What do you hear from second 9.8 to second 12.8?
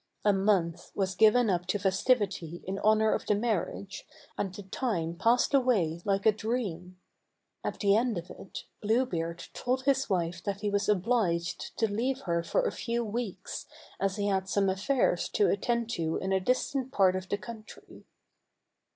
his wife that he was obliged to leave her for a